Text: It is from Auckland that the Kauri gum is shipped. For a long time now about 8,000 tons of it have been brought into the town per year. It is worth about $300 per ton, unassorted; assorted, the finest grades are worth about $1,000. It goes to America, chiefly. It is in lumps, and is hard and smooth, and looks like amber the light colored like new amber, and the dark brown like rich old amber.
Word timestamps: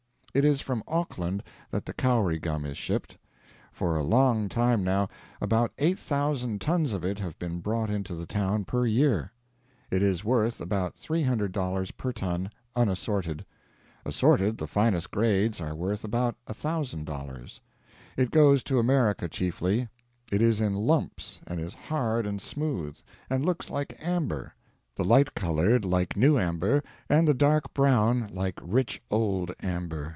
It 0.33 0.45
is 0.45 0.61
from 0.61 0.81
Auckland 0.87 1.43
that 1.71 1.85
the 1.85 1.91
Kauri 1.91 2.39
gum 2.39 2.63
is 2.65 2.77
shipped. 2.77 3.17
For 3.73 3.97
a 3.97 4.01
long 4.01 4.47
time 4.47 4.81
now 4.81 5.09
about 5.41 5.73
8,000 5.77 6.61
tons 6.61 6.93
of 6.93 7.03
it 7.03 7.19
have 7.19 7.37
been 7.37 7.59
brought 7.59 7.89
into 7.89 8.15
the 8.15 8.25
town 8.25 8.63
per 8.63 8.85
year. 8.85 9.33
It 9.89 10.01
is 10.01 10.23
worth 10.23 10.61
about 10.61 10.95
$300 10.95 11.97
per 11.97 12.13
ton, 12.13 12.49
unassorted; 12.77 13.43
assorted, 14.05 14.57
the 14.57 14.67
finest 14.67 15.11
grades 15.11 15.59
are 15.59 15.75
worth 15.75 16.05
about 16.05 16.37
$1,000. 16.47 17.59
It 18.15 18.31
goes 18.31 18.63
to 18.63 18.79
America, 18.79 19.27
chiefly. 19.27 19.89
It 20.31 20.41
is 20.41 20.61
in 20.61 20.73
lumps, 20.75 21.41
and 21.45 21.59
is 21.59 21.73
hard 21.73 22.25
and 22.25 22.41
smooth, 22.41 22.97
and 23.29 23.43
looks 23.45 23.69
like 23.69 23.97
amber 23.99 24.53
the 24.95 25.03
light 25.03 25.35
colored 25.35 25.83
like 25.83 26.15
new 26.15 26.37
amber, 26.39 26.81
and 27.09 27.27
the 27.27 27.33
dark 27.33 27.73
brown 27.73 28.29
like 28.33 28.57
rich 28.61 29.01
old 29.11 29.53
amber. 29.61 30.07